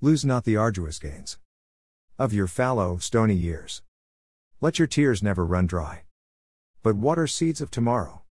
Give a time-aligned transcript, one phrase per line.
[0.00, 1.38] Lose not the arduous gains
[2.20, 3.82] of your fallow, stony years.
[4.60, 6.02] Let your tears never run dry.
[6.84, 8.22] But water seeds of tomorrow.